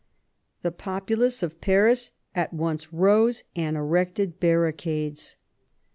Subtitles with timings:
[0.63, 5.35] The populace of Paris at once rose, and erected barricades.